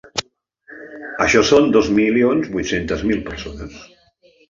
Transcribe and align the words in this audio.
Això 1.27 1.45
són 1.51 1.69
dos 1.77 1.91
milions 2.01 2.53
vuit-centes 2.59 3.09
mil 3.13 3.25
persones. 3.33 3.83